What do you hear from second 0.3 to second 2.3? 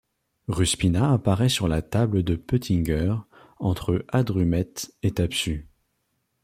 Ruspina apparaît sur la table